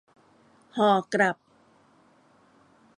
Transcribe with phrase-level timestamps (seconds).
[0.77, 1.37] ห่อกลับ